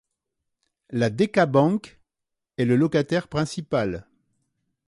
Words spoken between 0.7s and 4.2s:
La DekaBank est le locataire principal.